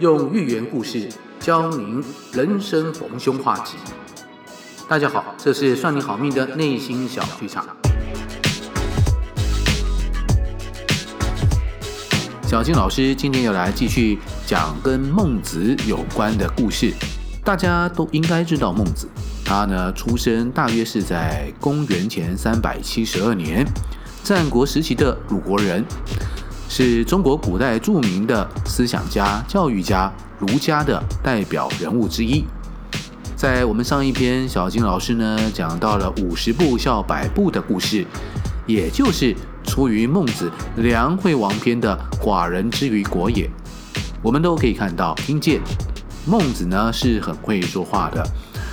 [0.00, 1.08] 用寓言故事
[1.38, 2.02] 教您
[2.32, 3.76] 人生逢凶化吉。
[4.88, 7.64] 大家好，这是算你好命的内心小剧场。
[12.42, 16.92] 小金老师今天又来继续讲跟孟子有关的故事。
[17.44, 19.06] 大家都应该知道孟子，
[19.44, 23.64] 他呢出生大约是在公元前三百七十二年，
[24.24, 25.84] 战国时期的鲁国人。
[26.76, 32.44] 是中国古代著名的思想家、教育家、儒家的代表人物之一。
[33.36, 38.04] 在我们上一篇，小金老师呢讲到了五十步笑百步的故事，
[38.66, 40.50] 也就是出于孟子
[40.82, 43.48] 《梁惠王篇》的“寡人之于国也”。
[44.20, 45.60] 我们都可以看到、听见，
[46.26, 48.26] 孟子呢是很会说话的。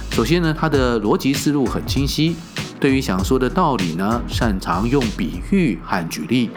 [0.09, 2.35] 首先呢，他的逻辑思路很清晰，
[2.79, 6.49] 对于想说的道理呢，擅长用比喻和举例。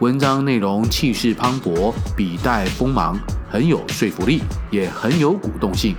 [0.00, 3.18] 文章内容气势磅礴，笔带锋芒，
[3.50, 5.96] 很有说服力，也很有鼓动性。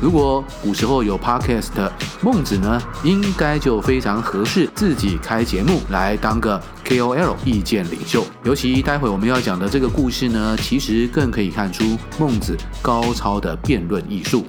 [0.00, 1.90] 如果古时候有 Podcast，
[2.22, 8.24] 孟子呢，应该就非常合适自己开节目来当个 KOL 意见领袖。
[8.44, 14.46] 尤其待会我们要讲的这个故事呢，其实更可以看出孟子高超的辩论艺术。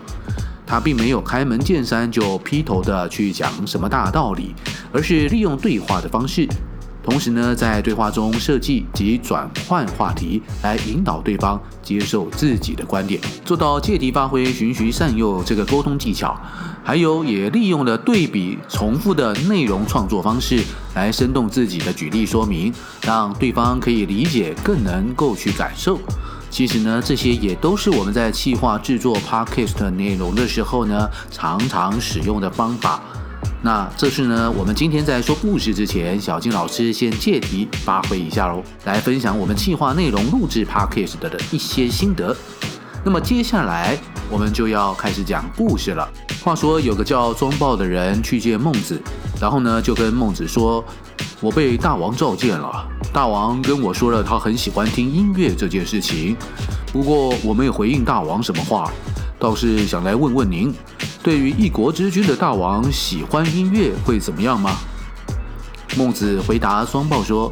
[0.67, 4.53] 他并没有开门见山就劈头的去讲什么大道理，
[4.93, 6.47] 而是利用对话的方式。
[7.09, 16.39] 同时呢，在对话中设计及转换话题，来引导对方接受自己的观点，做到借题发挥、循循善诱这个沟通技巧。
[16.83, 22.71] 还有，也利用了对比重复的内容创作方式，来生动自己的举例说明，
[23.01, 25.99] 让对方可以理解，更能够去感受。
[26.51, 33.01] 其实呢，这些也都是我们在企划制作 Podcast 内容的时候呢，常常使用的方法。
[33.61, 42.35] 那这是呢，我们今天在说故事之前，小金老师先借题发挥一下喽，来分享我们企划内容录制 Podcast 的一些心得。
[43.03, 43.97] 那么接下来
[44.29, 46.07] 我们就要开始讲故事了。
[46.41, 49.01] 话说有个叫庄豹的人去见孟子，
[49.41, 50.83] 然后呢就跟孟子说
[51.41, 56.35] ：“我被大王召见了，大王跟我说了他很喜欢听音乐这件事情，
[56.93, 58.89] 不过我没有回应大王什么话，
[59.39, 60.71] 倒是想来问问您。”
[61.23, 64.77] 对于一国之君的大王喜欢音乐会怎么样吗？
[65.97, 67.51] 孟子回答双豹说：“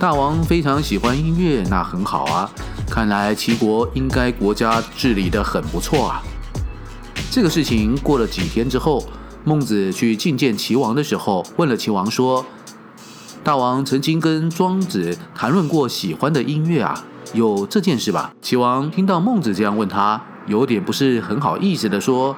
[0.00, 2.50] 大王非常喜欢音乐，那很好啊。
[2.90, 6.22] 看来齐国应该国家治理得很不错啊。”
[7.30, 9.04] 这个事情过了几天之后，
[9.44, 12.44] 孟子去觐见齐王的时候，问了齐王说
[13.44, 20.20] ：“大王曾经跟庄子谈论过喜欢的音乐啊，有这件事吧？”齐王听到孟子这样问他。
[20.46, 22.34] 有点不是很好意思的说，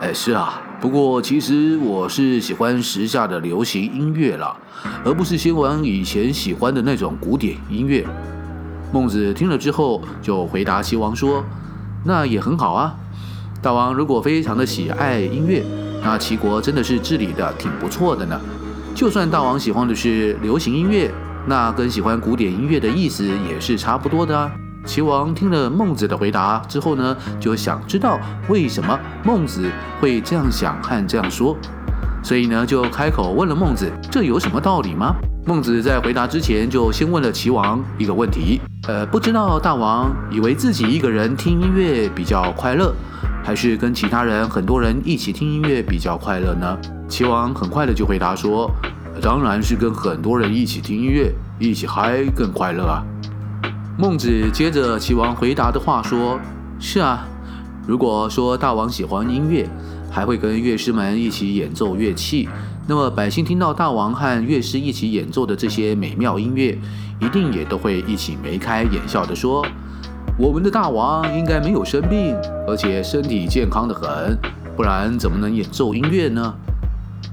[0.00, 4.56] 哎，是啊，不过其实我是喜欢时下的流行音乐了，
[5.04, 8.04] 而不是先王以前喜欢的那种古典音乐。
[8.92, 11.42] 孟子听了之后就回答齐王说
[12.04, 12.94] ：“那也很好啊，
[13.62, 15.64] 大王如果非常的喜爱音乐，
[16.02, 18.38] 那齐国真的是治理的挺不错的呢。
[18.94, 21.10] 就算大王喜欢的是流行音乐，
[21.46, 24.52] 那跟喜欢古典音乐的意思也是差不多的啊。”
[24.84, 29.70] 齐王听了孟子的回答之后呢，就想知道为什么孟子
[30.00, 31.56] 会这样想和这样说，
[32.22, 35.14] 所以呢，就开口问了孟子：“这有什么道理吗？”
[35.46, 42.92] 孟子在回答之前，就先问了齐王一个问题：“呃，不知道大王以为自己一个人听音乐比较快乐，
[43.44, 46.76] 还是跟其他人很多人一起听音乐比较快乐呢？”
[47.08, 48.70] 齐王很快的就回答说
[49.22, 53.02] ：“当然是跟很多人一起听音乐，一起嗨更快乐啊。”
[53.98, 56.40] 孟子接着齐王回答的话说
[56.80, 57.28] ：“是啊，
[57.86, 59.68] 如果说大王喜欢音乐，
[60.10, 62.48] 还会跟乐师们一起演奏乐器，
[62.88, 66.76] 那么百姓听到大王和乐师一起演奏的这些美妙音乐，
[67.20, 69.64] 一定也都会一起眉开眼笑地说：
[70.38, 72.34] 我们的大王应该没有生病，
[72.66, 74.36] 而且身体健康的很，
[74.74, 76.54] 不然怎么能演奏音乐呢？”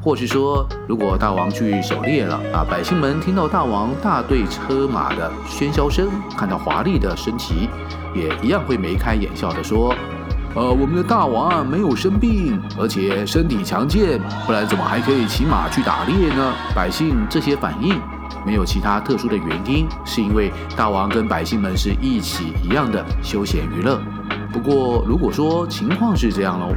[0.01, 7.69] 或是说，如果大王去狩猎了啊，百姓们听到大王大队车马的喧嚣声，看到华丽的升旗，
[8.15, 9.93] 也一样会眉开眼笑地说
[10.55, 17.99] ：“呃，我们的大王啊，没有生病，而且身体强健，不然怎么还可以骑马去打猎呢？”百姓这些反应
[18.45, 23.99] 没有其他特殊的原因，是因为大王跟百姓们是一起一样的休闲娱乐。
[24.53, 26.73] 不过，如果说情况是这样喽。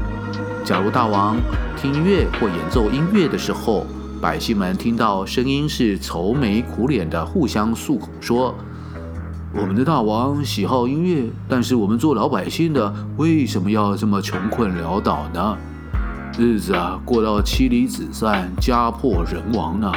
[0.64, 1.36] 假如大王
[1.76, 3.84] 听音乐或演奏音乐的时候，
[4.20, 8.54] 百姓们听到声音是愁眉苦脸的，互相诉苦说
[9.52, 15.56] ：“我们的大王喜好音乐，但是我们做老百姓的为什么要这么穷困潦倒呢？
[16.38, 19.92] 日子啊过到妻离子散、家破人亡呢？”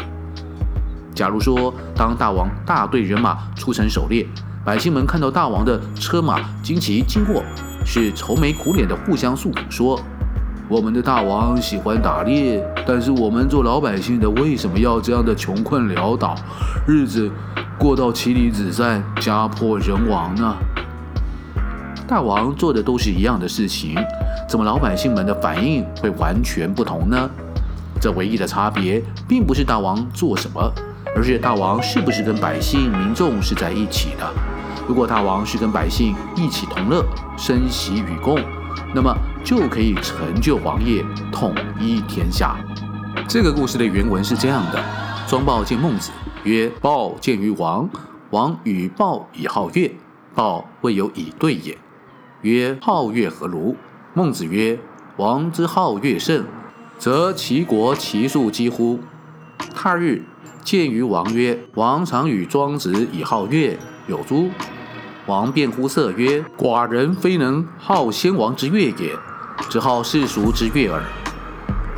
[1.14, 4.26] 假如说当大王大队人马出城狩猎，
[4.66, 7.44] 百姓们看到大王的车马旌旗经过，
[7.86, 10.02] 是愁眉苦脸的互相诉苦说
[10.68, 16.36] ：“我们的大王喜欢打猎，但是我们做老百姓的为什么要这样的穷困潦倒，
[16.88, 17.30] 日子
[17.78, 20.56] 过到妻离子散、家破人亡呢？”
[22.08, 23.96] 大王做的都是一样的事情，
[24.50, 27.30] 怎么老百姓们的反应会完全不同呢？
[28.02, 30.60] 这唯一的差别，并不是大王做什么，
[31.16, 34.26] 而是大王是不是跟百姓民众是在一起的。
[34.88, 37.06] 如果大王是跟百姓一起同乐、
[37.38, 38.40] 生息与共，
[38.96, 39.14] 那么
[39.44, 42.56] 就可以成就王业、统一天下。
[43.28, 44.82] 这个故事的原文是这样的：
[45.28, 46.12] 庄豹见孟子，
[46.46, 47.90] 曰：“豹见于王，
[48.30, 49.94] 王与豹以好乐。
[50.34, 51.78] 豹未有以对也，
[52.42, 53.76] 曰：好乐何如？
[54.14, 54.80] 孟子曰：
[55.18, 56.46] 王之好乐甚，
[56.98, 59.02] 则齐国其粟几乎？
[59.76, 60.24] 他日
[60.64, 63.78] 见于王曰：王常与庄子以好乐，
[64.08, 64.50] 有诸？
[65.28, 69.12] 王便乎色曰：“寡人非能好先王之乐也，
[69.70, 71.02] 只好世俗之乐耳。”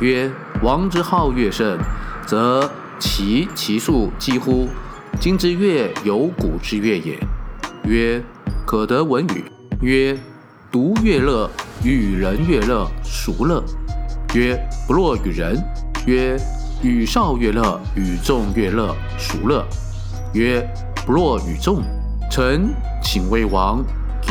[0.00, 0.30] 曰
[0.64, 1.78] ：“王之好乐甚，
[2.26, 4.66] 则其其数几乎？
[5.20, 7.18] 今之乐有古之乐也。”
[7.84, 8.22] 曰
[8.64, 9.44] ：“可得闻与？”
[9.82, 10.18] 曰
[10.72, 11.50] ：“独乐乐，
[11.84, 13.62] 与人乐乐，孰乐？”
[14.34, 14.58] 曰
[14.88, 15.62] ：“不若与人。”
[16.06, 16.40] 曰
[16.82, 19.62] ：“与少乐乐，与众乐乐，孰乐？”
[20.32, 20.66] 曰
[21.04, 21.82] ：“不若与众。”
[22.30, 22.74] 臣
[23.10, 23.82] 请为王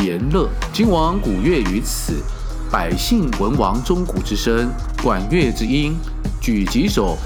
[0.04, 0.48] 言乐。
[0.72, 2.22] 今王鼓乐于此，
[2.70, 4.70] 百姓闻王钟鼓之声，
[5.02, 5.96] 管乐之音，
[6.40, 7.18] 举棘首，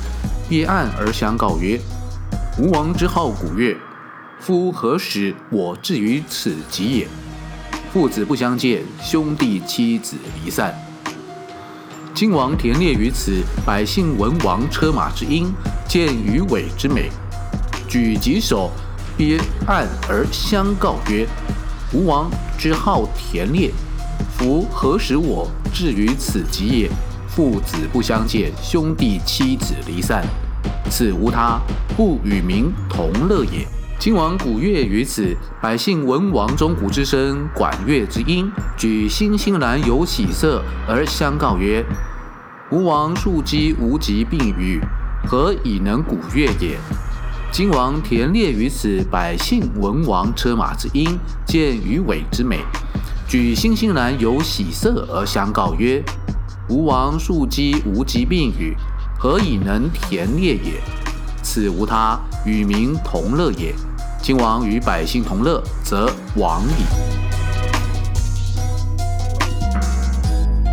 [0.48, 1.78] 鳖岸而相告曰
[2.58, 3.76] ：“吾王之好鼓乐，
[4.40, 7.08] 夫何使我至于此极也？
[7.92, 10.74] 父子不相见，兄弟妻子离散。
[12.14, 15.52] 今王田猎于此，百姓闻王车马之音，
[15.86, 17.10] 见鱼尾之美，
[17.86, 18.70] 举棘首。”
[19.16, 21.26] 鳖岸而相告曰
[21.92, 23.70] ：“吾王之好田猎，
[24.36, 26.90] 夫何使我至于此极也？
[27.28, 30.22] 父子不相见，兄弟妻子离散，
[30.90, 31.58] 此无他，
[31.96, 33.66] 不与民同乐也。
[33.98, 41.84] 今王鼓乐于此，百姓闻王钟鼓之声，管乐之音，举欣欣然有喜色，而相告曰
[42.70, 44.80] ：‘吾王庶几无疾病愈，
[45.26, 46.76] 何以能鼓乐也？’”
[47.52, 52.60] 今王田猎于此，百姓闻王车马之音，见鱼尾之美，
[53.28, 56.02] 举欣欣然有喜色而相告曰
[56.70, 58.74] ：“吾王庶几无疾病与，
[59.18, 60.80] 何以能田猎也？
[61.42, 63.74] 此无他，与民同乐也。
[64.22, 67.12] 今王与百姓同乐，则王矣。”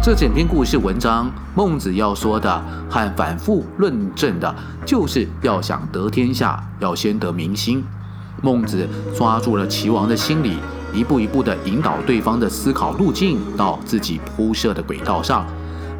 [0.09, 7.83] 这整篇故事文章，孟子要说的和反复论证的，就是要想得天下，要先得民心。
[8.41, 10.57] 孟子抓住了齐王的心理，
[10.91, 15.45] 一步一步地引导对方的思考路径到自己铺设的轨道上，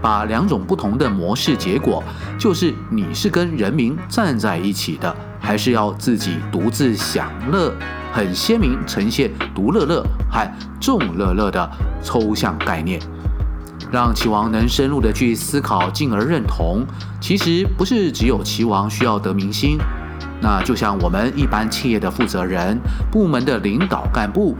[0.02, 2.04] 把两种不同的模式结果，
[2.40, 7.72] 就是你是跟人民站在一起的，还是要自己独自享乐，
[8.12, 11.70] 很鲜明呈现独乐乐和众乐乐的
[12.02, 13.00] 抽象概念。
[13.92, 16.86] 让齐王能深入的去思考，进而认同。
[17.20, 19.78] 其实不是只有齐王需要得民心，
[20.42, 22.80] 那就像我们一般企业的负责人、
[23.12, 24.56] 部门的领导干部、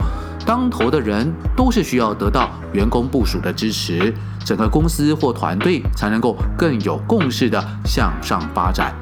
[0.46, 8.94] 当头的人，都是需要得到员工部署的支持，整个公司或团队才能够更有共识的向上发展。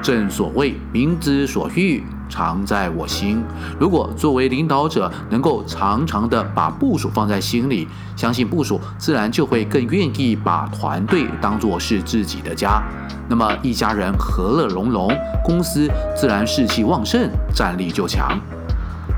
[0.00, 2.02] 正所谓民之所欲。
[2.28, 3.42] 常在我心。
[3.78, 12.82] 如果作为领导者能够常常的把部署放在心里，相信部署自然就会更愿意把团队当作是自己的家。
[13.28, 15.10] 那么一家人和乐融融，
[15.44, 18.38] 公司自然士气旺盛，战力就强。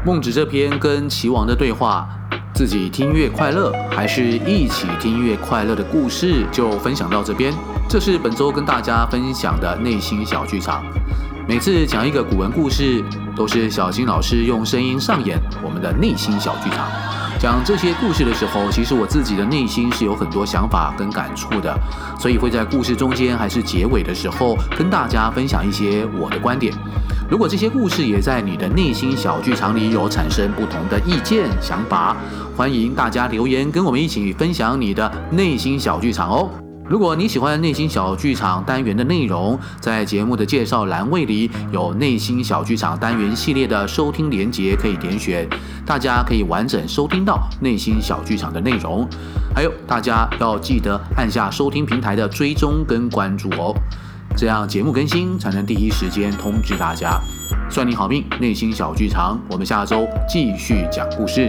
[0.04, 2.08] 孟子这篇跟齐王的对话，
[2.54, 7.52] 自己听乐快乐，还是一起听乐快乐的故事，就分享到这边。
[7.90, 10.80] 这是本周跟大家分享的内心小剧场。
[11.48, 13.02] 每次讲一个古文故事，
[13.34, 16.88] 都是小金老师用声音上演我们的内心小剧场。
[17.40, 21.76] 讲这些故事的时候，其实我自己的内心是有很多想法跟感触的，
[22.16, 26.72] 所以会在故事中间还是结尾的时候，跟大家分享一些我的观点。
[27.28, 32.16] 如果这些故事也在你的内心小剧场里有产生不同的意见想法，
[32.56, 36.48] 欢迎大家留言跟我们一起分享你的内心小剧场哦。
[36.90, 45.48] 如果你喜欢内心小剧场单元的内容，在节目的介绍栏位里有内心小剧场单元系列的收听连接可以点选，
[45.86, 49.08] 大家可以完整收听到内心小剧场的内容。
[49.54, 53.72] 还有，大家要记得按下收听平台的追踪跟关注哦。
[54.36, 57.20] 这样节目更新才能第一时间通知大家。
[57.70, 61.48] 算你好命，内心小剧场，我们下周继续讲故事。